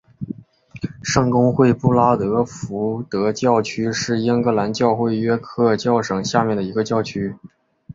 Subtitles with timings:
[1.03, 7.35] 圣公会布拉德福德教区是英格兰教会约克教省下面的一个教区。